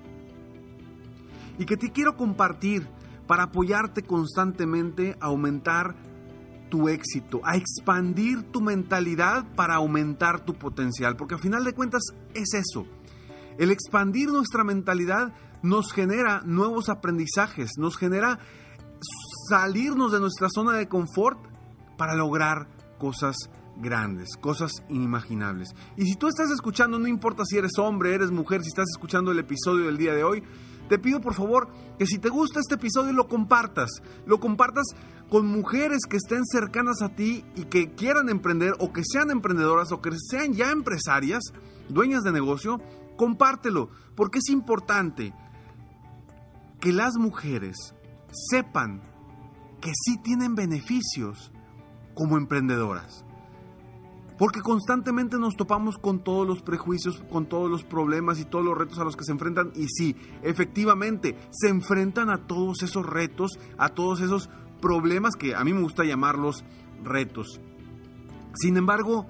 [1.59, 2.87] Y que te quiero compartir
[3.33, 5.97] para apoyarte constantemente a aumentar
[6.69, 12.03] tu éxito, a expandir tu mentalidad para aumentar tu potencial, porque al final de cuentas
[12.35, 12.87] es eso.
[13.57, 15.33] El expandir nuestra mentalidad
[15.63, 18.39] nos genera nuevos aprendizajes, nos genera
[19.49, 21.39] salirnos de nuestra zona de confort
[21.97, 22.69] para lograr
[22.99, 23.35] cosas
[23.79, 25.71] grandes, cosas inimaginables.
[25.97, 29.31] Y si tú estás escuchando, no importa si eres hombre, eres mujer, si estás escuchando
[29.33, 30.43] el episodio del día de hoy,
[30.89, 33.91] te pido por favor que si te gusta este episodio lo compartas,
[34.27, 34.87] lo compartas
[35.29, 39.93] con mujeres que estén cercanas a ti y que quieran emprender o que sean emprendedoras
[39.93, 41.43] o que sean ya empresarias,
[41.89, 42.81] dueñas de negocio,
[43.17, 45.35] compártelo, porque es importante
[46.81, 47.95] que las mujeres
[48.51, 49.01] sepan
[49.81, 51.53] que sí tienen beneficios
[52.15, 53.25] como emprendedoras.
[54.43, 58.77] Porque constantemente nos topamos con todos los prejuicios, con todos los problemas y todos los
[58.77, 59.71] retos a los que se enfrentan.
[59.77, 64.51] Y sí, efectivamente, se enfrentan a todos esos retos, a todos esos
[64.81, 66.65] problemas que a mí me gusta llamarlos
[67.05, 67.61] retos.
[68.55, 69.29] Sin embargo,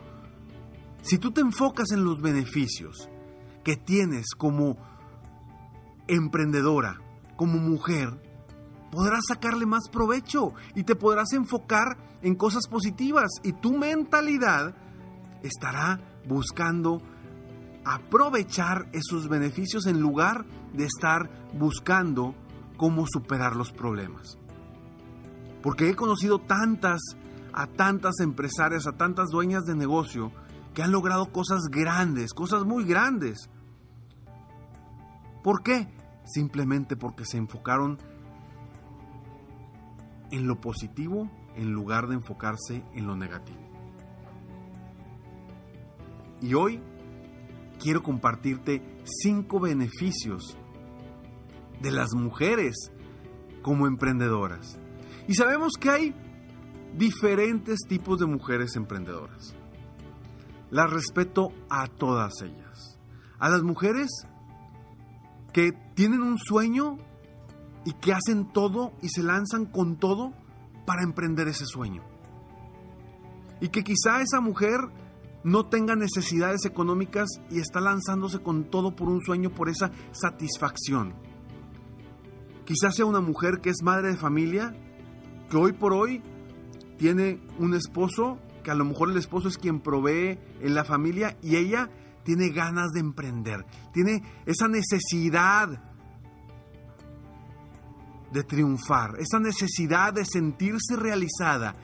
[1.03, 3.11] si tú te enfocas en los beneficios
[3.65, 4.79] que tienes como
[6.09, 7.03] emprendedora,
[7.37, 8.19] como mujer,
[8.91, 14.75] podrás sacarle más provecho y te podrás enfocar en cosas positivas y tu mentalidad
[15.43, 17.03] estará buscando
[17.85, 22.35] aprovechar esos beneficios en lugar de estar buscando
[22.77, 24.39] cómo superar los problemas.
[25.63, 27.01] Porque he conocido tantas,
[27.53, 30.33] a tantas empresarias, a tantas dueñas de negocio
[30.75, 33.51] que han logrado cosas grandes, cosas muy grandes.
[35.43, 35.89] ¿Por qué?
[36.25, 37.99] Simplemente porque se enfocaron
[40.31, 43.72] en lo positivo en lugar de enfocarse en lo negativo.
[46.43, 46.81] Y hoy
[47.81, 50.57] quiero compartirte cinco beneficios
[51.81, 52.91] de las mujeres
[53.63, 54.79] como emprendedoras.
[55.29, 56.15] Y sabemos que hay
[56.97, 59.55] diferentes tipos de mujeres emprendedoras.
[60.71, 62.99] Las respeto a todas ellas.
[63.39, 64.11] A las mujeres
[65.53, 66.99] que tienen un sueño
[67.85, 70.33] y que hacen todo y se lanzan con todo
[70.87, 72.03] para emprender ese sueño.
[73.61, 74.81] Y que quizá esa mujer
[75.45, 81.15] no tenga necesidades económicas y está lanzándose con todo por un sueño, por esa satisfacción.
[82.65, 84.75] Quizás sea una mujer que es madre de familia,
[85.51, 86.23] que hoy por hoy
[86.97, 91.37] tiene un esposo, que a lo mejor el esposo es quien provee en la familia
[91.43, 91.91] y ella
[92.25, 95.83] tiene ganas de emprender, tiene esa necesidad
[98.33, 101.75] de triunfar, esa necesidad de sentirse realizada,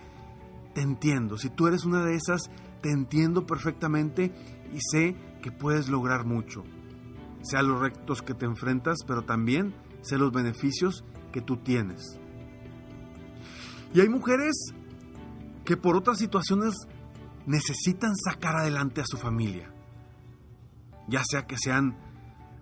[0.75, 1.37] te entiendo.
[1.37, 2.51] Si tú eres una de esas,
[2.81, 4.33] te entiendo perfectamente
[4.73, 6.65] y sé que puedes lograr mucho.
[7.43, 12.19] Sea los retos que te enfrentas, pero también sé los beneficios que tú tienes.
[13.95, 14.75] Y hay mujeres
[15.65, 16.75] que por otras situaciones
[17.47, 19.73] necesitan sacar adelante a su familia.
[21.09, 21.97] Ya sea que sean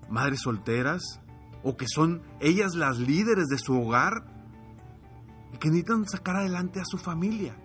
[0.09, 1.21] madres solteras
[1.65, 4.25] o que son ellas las líderes de su hogar
[5.53, 7.57] y que necesitan sacar adelante a su familia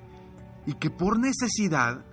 [0.66, 2.06] y que por necesidad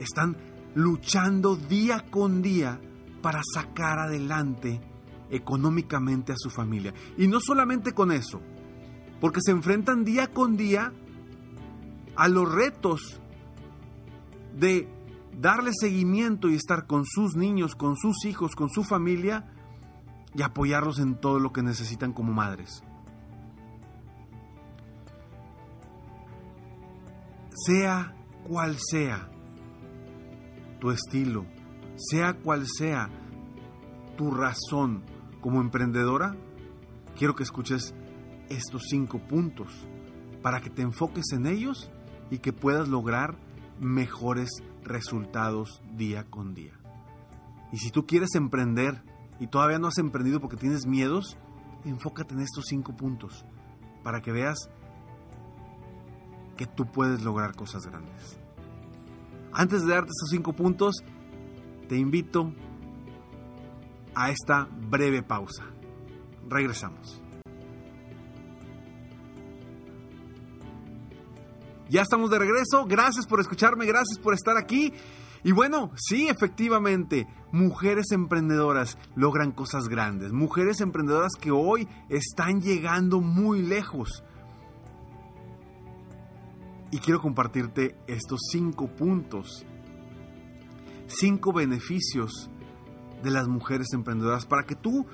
[0.00, 0.36] están
[0.74, 2.80] luchando día con día
[3.22, 4.80] para sacar adelante
[5.30, 6.92] económicamente a su familia.
[7.16, 8.40] Y no solamente con eso,
[9.20, 10.92] porque se enfrentan día con día
[12.16, 13.20] a los retos
[14.58, 14.88] de
[15.38, 19.46] darle seguimiento y estar con sus niños, con sus hijos, con su familia
[20.34, 22.82] y apoyarlos en todo lo que necesitan como madres.
[27.66, 28.14] Sea
[28.48, 29.30] cual sea
[30.80, 31.44] tu estilo,
[31.96, 33.08] sea cual sea
[34.16, 35.02] tu razón
[35.40, 36.34] como emprendedora,
[37.16, 37.94] quiero que escuches
[38.48, 39.86] estos cinco puntos
[40.42, 41.90] para que te enfoques en ellos
[42.30, 43.36] y que puedas lograr
[43.78, 44.50] mejores
[44.82, 46.72] resultados día con día.
[47.72, 49.02] Y si tú quieres emprender
[49.38, 51.36] y todavía no has emprendido porque tienes miedos,
[51.84, 53.44] enfócate en estos cinco puntos
[54.02, 54.70] para que veas
[56.56, 58.38] que tú puedes lograr cosas grandes.
[59.52, 60.96] Antes de darte estos cinco puntos,
[61.88, 62.52] te invito
[64.14, 65.64] a esta breve pausa.
[66.48, 67.20] Regresamos.
[71.88, 72.86] Ya estamos de regreso.
[72.86, 74.92] Gracias por escucharme, gracias por estar aquí.
[75.42, 80.32] Y bueno, sí, efectivamente, mujeres emprendedoras logran cosas grandes.
[80.32, 84.22] Mujeres emprendedoras que hoy están llegando muy lejos.
[86.90, 89.64] Y quiero compartirte estos cinco puntos,
[91.06, 92.50] cinco beneficios
[93.22, 95.06] de las mujeres emprendedoras para que tú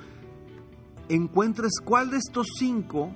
[1.08, 3.14] encuentres cuál de estos cinco,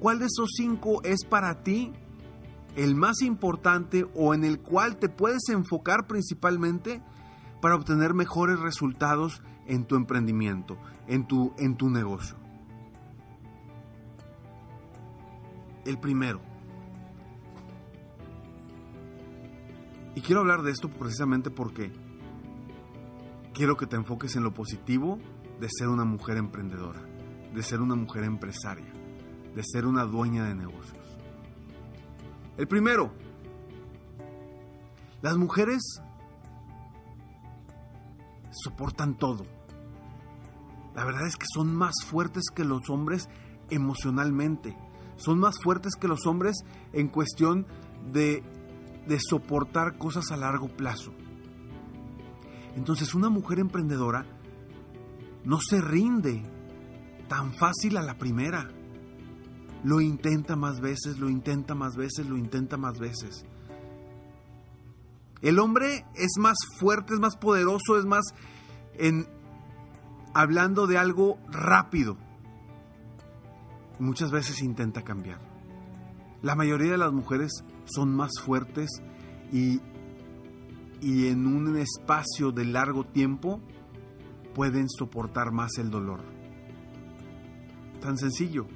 [0.00, 1.92] cuál de esos cinco es para ti
[2.76, 7.02] el más importante o en el cual te puedes enfocar principalmente
[7.60, 12.36] para obtener mejores resultados en tu emprendimiento, en tu, en tu negocio.
[15.84, 16.40] El primero.
[20.14, 21.92] Y quiero hablar de esto precisamente porque
[23.54, 25.18] quiero que te enfoques en lo positivo
[25.60, 27.00] de ser una mujer emprendedora,
[27.54, 28.92] de ser una mujer empresaria,
[29.54, 30.98] de ser una dueña de negocios.
[32.56, 33.12] El primero,
[35.22, 36.00] las mujeres
[38.50, 39.44] soportan todo.
[40.94, 43.28] La verdad es que son más fuertes que los hombres
[43.70, 44.76] emocionalmente.
[45.16, 47.66] Son más fuertes que los hombres en cuestión
[48.12, 48.42] de,
[49.08, 51.12] de soportar cosas a largo plazo.
[52.76, 54.26] Entonces una mujer emprendedora
[55.44, 56.42] no se rinde
[57.28, 58.70] tan fácil a la primera.
[59.82, 63.44] Lo intenta más veces, lo intenta más veces, lo intenta más veces.
[65.40, 68.24] El hombre es más fuerte, es más poderoso, es más
[68.94, 69.26] en
[70.34, 72.16] hablando de algo rápido.
[73.98, 75.40] Muchas veces intenta cambiar.
[76.42, 78.88] La mayoría de las mujeres son más fuertes
[79.52, 79.80] y,
[81.00, 83.60] y en un espacio de largo tiempo
[84.54, 86.20] pueden soportar más el dolor.
[88.00, 88.66] Tan sencillo.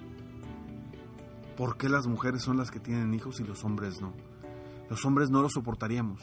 [1.57, 4.13] ¿Por qué las mujeres son las que tienen hijos y los hombres no?
[4.89, 6.21] Los hombres no lo soportaríamos.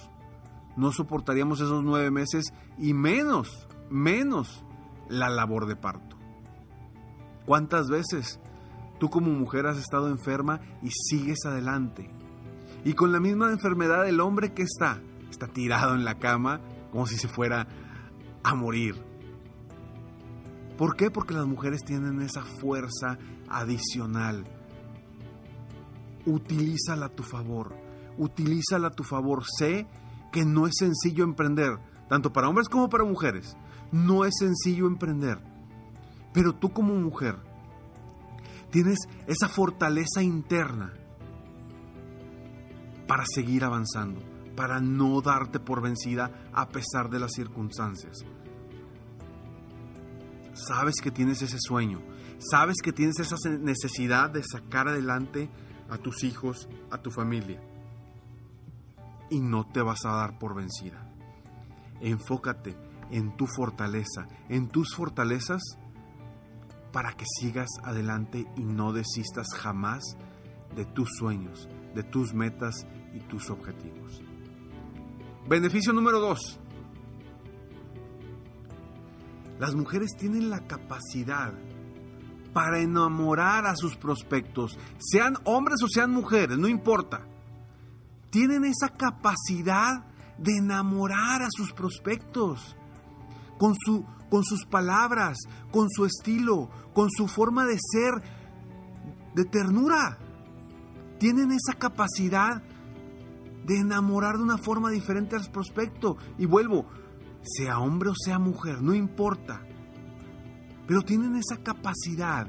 [0.76, 4.64] No soportaríamos esos nueve meses y menos, menos
[5.10, 6.18] la labor de parto.
[7.46, 8.40] ¿Cuántas veces
[9.00, 12.10] tú como mujer has estado enferma y sigues adelante?
[12.84, 17.06] Y con la misma enfermedad el hombre que está, está tirado en la cama como
[17.08, 17.68] si se fuera
[18.44, 18.96] a morir.
[20.78, 21.12] ¿Por qué?
[21.12, 23.18] Porque las mujeres tienen esa fuerza
[23.50, 24.46] adicional
[26.26, 27.76] utilízala a tu favor.
[28.18, 29.44] Utilízala a tu favor.
[29.58, 29.88] Sé
[30.32, 33.58] que no es sencillo emprender, tanto para hombres como para mujeres.
[33.92, 35.40] No es sencillo emprender.
[36.34, 37.38] Pero tú como mujer
[38.72, 40.94] tienes esa fortaleza interna
[43.10, 44.22] para seguir avanzando,
[44.56, 48.20] para no darte por vencida a pesar de las circunstancias.
[50.54, 52.04] Sabes que tienes ese sueño,
[52.38, 55.50] sabes que tienes esa necesidad de sacar adelante
[55.90, 57.60] a tus hijos, a tu familia.
[59.32, 61.12] Y no te vas a dar por vencida.
[62.02, 62.78] Enfócate
[63.10, 64.28] en tu fortaleza.
[64.50, 65.64] En tus fortalezas
[66.92, 70.04] para que sigas adelante y no desistas jamás
[70.76, 74.22] de tus sueños, de tus metas y tus objetivos.
[75.48, 76.60] Beneficio número dos.
[79.60, 81.54] Las mujeres tienen la capacidad
[82.54, 87.26] para enamorar a sus prospectos, sean hombres o sean mujeres, no importa.
[88.30, 90.06] Tienen esa capacidad
[90.38, 92.76] de enamorar a sus prospectos
[93.58, 95.38] con, su, con sus palabras,
[95.72, 98.14] con su estilo, con su forma de ser,
[99.36, 100.18] de ternura.
[101.20, 102.64] Tienen esa capacidad
[103.70, 106.18] de enamorar de una forma diferente al prospecto.
[106.40, 106.88] Y vuelvo,
[107.44, 109.62] sea hombre o sea mujer, no importa.
[110.88, 112.48] Pero tienen esa capacidad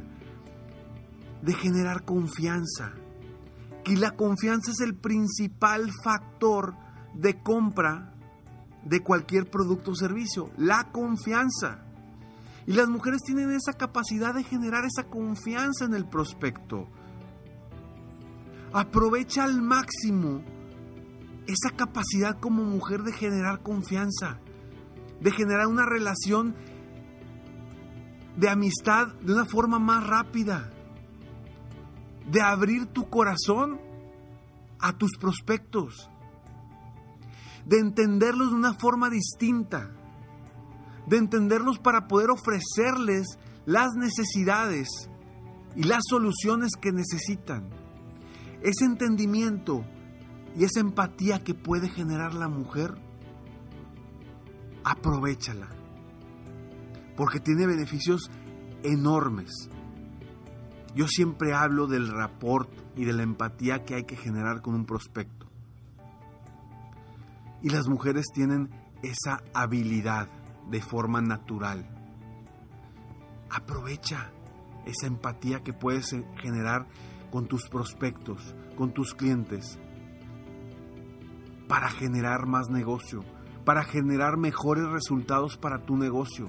[1.43, 2.95] de generar confianza.
[3.85, 6.75] Y la confianza es el principal factor
[7.13, 8.15] de compra
[8.87, 10.51] de cualquier producto o servicio.
[10.57, 11.85] La confianza.
[12.67, 16.89] Y las mujeres tienen esa capacidad de generar esa confianza en el prospecto.
[18.73, 20.60] Aprovecha al máximo
[21.47, 24.39] esa capacidad como mujer de generar confianza,
[25.21, 26.55] de generar una relación
[28.37, 30.71] de amistad de una forma más rápida,
[32.31, 33.81] de abrir tu corazón
[34.79, 36.09] a tus prospectos,
[37.67, 39.91] de entenderlos de una forma distinta,
[41.07, 44.89] de entenderlos para poder ofrecerles las necesidades
[45.77, 47.69] y las soluciones que necesitan.
[48.63, 49.85] Ese entendimiento
[50.57, 52.95] y esa empatía que puede generar la mujer,
[54.85, 55.69] aprovechala.
[57.17, 58.31] Porque tiene beneficios
[58.83, 59.51] enormes.
[60.95, 64.87] Yo siempre hablo del rapport y de la empatía que hay que generar con un
[64.87, 65.47] prospecto.
[67.63, 68.71] Y las mujeres tienen
[69.03, 70.29] esa habilidad
[70.71, 71.87] de forma natural.
[73.51, 74.31] Aprovecha
[74.87, 76.87] esa empatía que puedes generar
[77.31, 79.79] con tus prospectos, con tus clientes,
[81.71, 83.25] para generar más negocio,
[83.65, 86.49] para generar mejores resultados para tu negocio,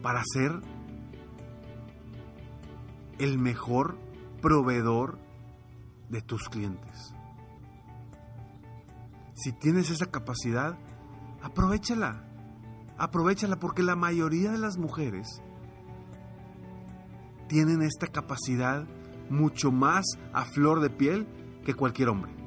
[0.00, 0.60] para ser
[3.18, 3.98] el mejor
[4.40, 5.18] proveedor
[6.08, 7.12] de tus clientes.
[9.34, 10.78] Si tienes esa capacidad,
[11.42, 12.28] aprovechala.
[12.96, 15.42] Aprovechala porque la mayoría de las mujeres
[17.48, 18.84] tienen esta capacidad
[19.30, 21.26] mucho más a flor de piel
[21.64, 22.41] que cualquier hombre.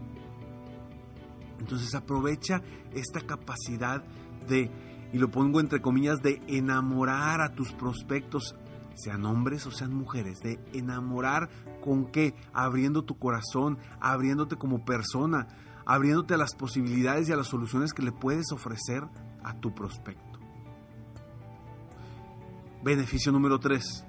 [1.65, 2.61] Entonces aprovecha
[2.93, 4.03] esta capacidad
[4.47, 4.69] de,
[5.11, 8.55] y lo pongo entre comillas, de enamorar a tus prospectos,
[8.93, 11.49] sean hombres o sean mujeres, de enamorar
[11.83, 12.35] con qué?
[12.53, 15.47] Abriendo tu corazón, abriéndote como persona,
[15.87, 19.01] abriéndote a las posibilidades y a las soluciones que le puedes ofrecer
[19.43, 20.39] a tu prospecto.
[22.83, 24.05] Beneficio número 3.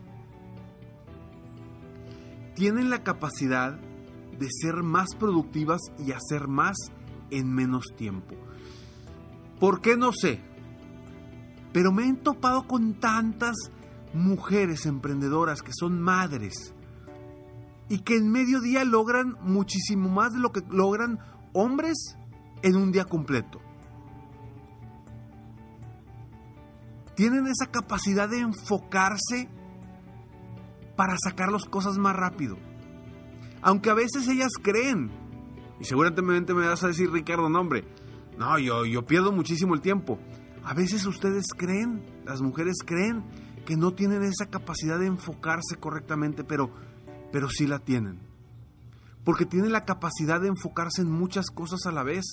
[2.54, 3.80] Tienen la capacidad
[4.38, 6.76] de ser más productivas y hacer más
[7.30, 8.35] en menos tiempo.
[9.61, 10.40] ¿Por qué no sé?
[11.73, 13.56] Pero me he topado con tantas
[14.12, 16.75] mujeres emprendedoras que son madres
[17.88, 21.18] y que en medio día logran muchísimo más de lo que logran
[21.52, 22.16] hombres
[22.62, 23.61] en un día completo.
[27.14, 29.49] Tienen esa capacidad de enfocarse
[30.97, 32.59] para sacar las cosas más rápido.
[33.62, 35.11] Aunque a veces ellas creen
[35.80, 37.85] y seguramente me vas a decir, Ricardo, no hombre,
[38.38, 40.18] no, yo, yo pierdo muchísimo el tiempo.
[40.64, 43.25] A veces ustedes creen, las mujeres creen
[43.64, 46.71] que no tienen esa capacidad de enfocarse correctamente, pero,
[47.33, 48.21] pero sí la tienen.
[49.25, 52.25] Porque tienen la capacidad de enfocarse en muchas cosas a la vez,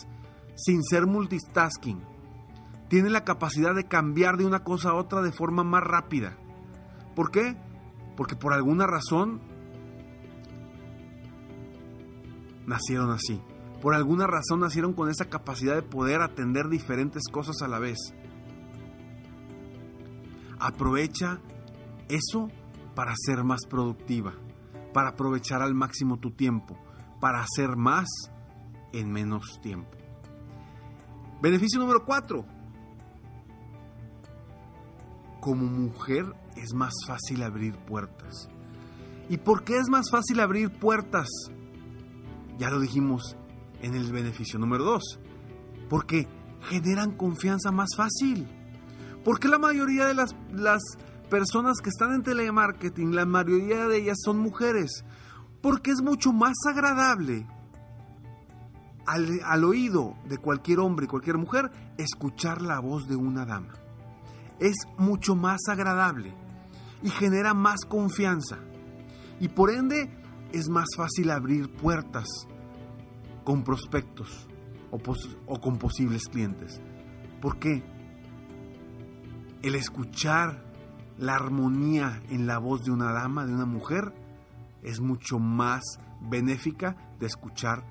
[0.56, 2.02] sin ser multitasking.
[2.90, 6.38] Tienen la capacidad de cambiar de una cosa a otra de forma más rápida.
[7.16, 7.58] ¿Por qué?
[8.16, 9.42] Porque por alguna razón
[12.66, 13.42] nacieron así.
[13.82, 17.98] Por alguna razón nacieron con esa capacidad de poder atender diferentes cosas a la vez.
[20.60, 21.42] Aprovecha
[22.08, 22.50] eso
[22.96, 24.34] para ser más productiva,
[24.94, 26.78] para aprovechar al máximo tu tiempo,
[27.20, 28.08] para hacer más
[28.94, 29.98] en menos tiempo.
[31.42, 32.46] Beneficio número 4.
[35.42, 38.48] Como mujer es más fácil abrir puertas.
[39.28, 41.28] ¿Y por qué es más fácil abrir puertas?
[42.58, 43.36] Ya lo dijimos
[43.82, 45.20] en el beneficio número 2.
[45.90, 46.28] Porque
[46.70, 48.48] generan confianza más fácil.
[49.24, 50.82] Porque la mayoría de las, las
[51.30, 55.04] personas que están en telemarketing, la mayoría de ellas son mujeres.
[55.62, 57.48] Porque es mucho más agradable
[59.06, 63.74] al, al, oído de cualquier hombre y cualquier mujer escuchar la voz de una dama.
[64.60, 66.34] es mucho más agradable
[67.02, 68.60] y genera más confianza.
[69.40, 70.10] Y por ende
[70.54, 72.28] es más fácil abrir puertas
[73.44, 74.48] con prospectos
[74.92, 76.80] o, con posibles clientes.
[77.42, 77.84] ¿Por qué?
[79.64, 80.64] El escuchar
[81.18, 84.14] la armonía en la voz de una dama, de una mujer,
[84.84, 85.82] es mucho más
[86.22, 87.84] benéfica de escuchar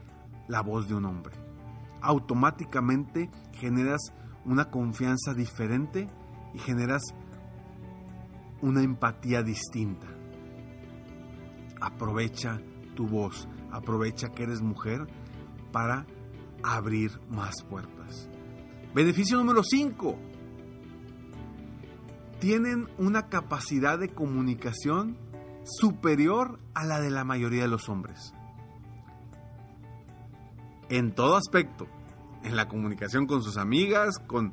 [0.47, 1.35] la voz de un hombre.
[2.00, 4.12] Automáticamente generas
[4.45, 6.09] una confianza diferente
[6.54, 7.02] y generas
[8.61, 10.22] una empatía distinta.
[11.83, 12.61] Aprovecha
[12.95, 15.09] tu voz, aprovecha que eres mujer
[15.73, 16.07] para
[16.62, 18.29] abrir más puertas.
[18.95, 20.17] Beneficio número 5.
[22.39, 25.19] Tienen una capacidad de comunicación
[25.65, 28.33] superior a la de la mayoría de los hombres.
[30.89, 31.89] En todo aspecto.
[32.45, 34.53] En la comunicación con sus amigas, con,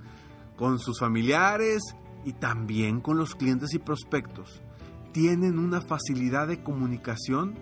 [0.55, 1.81] con sus familiares
[2.25, 4.63] y también con los clientes y prospectos.
[5.11, 7.55] Tienen una facilidad de comunicación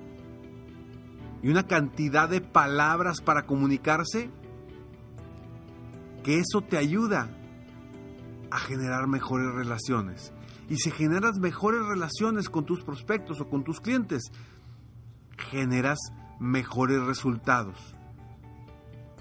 [1.41, 4.29] y una cantidad de palabras para comunicarse
[6.23, 7.29] que eso te ayuda
[8.51, 10.33] a generar mejores relaciones.
[10.69, 14.23] Y si generas mejores relaciones con tus prospectos o con tus clientes,
[15.37, 15.99] generas
[16.39, 17.95] mejores resultados.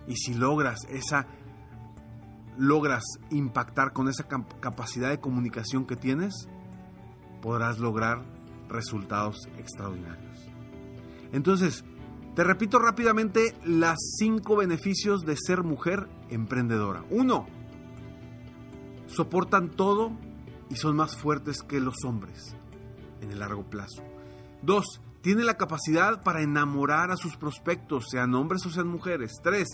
[0.09, 1.27] Y si logras esa
[2.59, 6.49] logras impactar con esa capacidad de comunicación que tienes,
[7.43, 8.23] podrás lograr
[8.69, 10.41] resultados extraordinarios.
[11.33, 11.85] Entonces,
[12.35, 17.05] te repito rápidamente las cinco beneficios de ser mujer emprendedora.
[17.11, 17.47] Uno,
[19.07, 20.13] soportan todo
[20.69, 22.55] y son más fuertes que los hombres
[23.21, 24.03] en el largo plazo.
[24.63, 29.33] Dos, tiene la capacidad para enamorar a sus prospectos, sean hombres o sean mujeres.
[29.43, 29.69] Tres,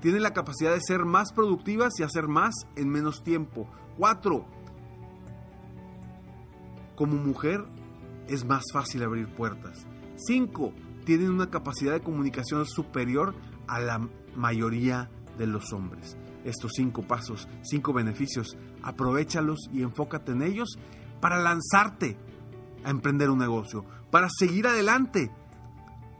[0.00, 3.68] tiene la capacidad de ser más productivas y hacer más en menos tiempo.
[3.96, 4.46] Cuatro,
[6.96, 7.64] como mujer
[8.28, 9.86] es más fácil abrir puertas.
[10.16, 10.72] Cinco,
[11.04, 13.34] tienen una capacidad de comunicación superior
[13.68, 16.16] a la mayoría de los hombres.
[16.44, 20.78] Estos cinco pasos, cinco beneficios, aprovechalos y enfócate en ellos
[21.20, 22.16] para lanzarte
[22.84, 25.30] a emprender un negocio, para seguir adelante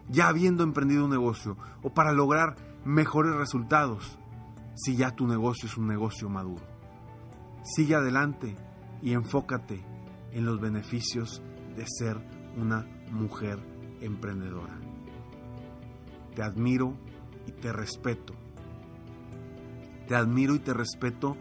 [0.09, 4.19] ya habiendo emprendido un negocio o para lograr mejores resultados
[4.77, 6.63] si ya tu negocio es un negocio maduro.
[7.65, 8.57] Sigue adelante
[9.03, 9.85] y enfócate
[10.37, 11.43] en los beneficios
[11.77, 12.19] de ser
[12.59, 13.59] una mujer
[14.03, 14.79] emprendedora.
[16.35, 16.95] Te admiro
[17.47, 18.35] y te respeto.
[20.07, 21.39] Te admiro y te respeto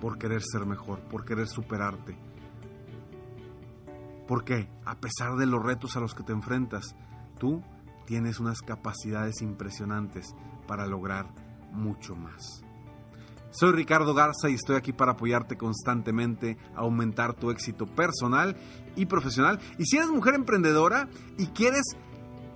[0.00, 2.16] por querer ser mejor, por querer superarte.
[4.28, 6.94] Porque a pesar de los retos a los que te enfrentas,
[7.40, 7.64] tú
[8.06, 10.36] tienes unas capacidades impresionantes
[10.68, 11.26] para lograr
[11.72, 12.65] mucho más.
[13.58, 18.54] Soy Ricardo Garza y estoy aquí para apoyarte constantemente a aumentar tu éxito personal
[18.96, 19.58] y profesional.
[19.78, 21.96] Y si eres mujer emprendedora y quieres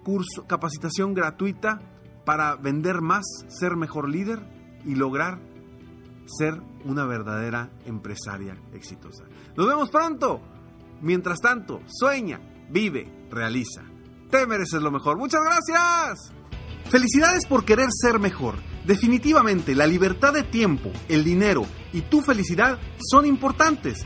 [0.04, 1.82] curso, capacitación gratuita
[2.26, 4.40] para vender más, ser mejor líder
[4.86, 5.40] y lograr
[6.38, 9.26] ser una verdadera empresaria exitosa.
[9.58, 10.42] Nos vemos pronto.
[11.02, 12.40] Mientras tanto, sueña,
[12.70, 13.84] vive, realiza.
[14.30, 15.18] Te mereces lo mejor.
[15.18, 16.34] Muchas gracias.
[16.90, 18.56] Felicidades por querer ser mejor.
[18.86, 24.06] Definitivamente, la libertad de tiempo, el dinero y tu felicidad son importantes.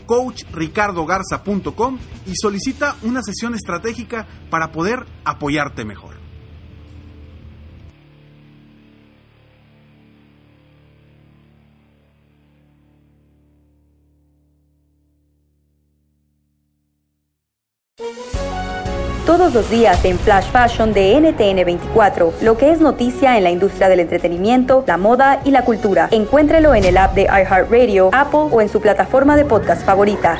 [0.11, 1.97] www.coachricardogarza.com
[2.27, 6.20] y solicita una sesión estratégica para poder apoyarte mejor.
[19.51, 23.51] Todos los días en Flash Fashion de NTN 24, lo que es noticia en la
[23.51, 26.07] industria del entretenimiento, la moda y la cultura.
[26.11, 30.39] Encuéntrelo en el app de iHeartRadio, Apple o en su plataforma de podcast favorita.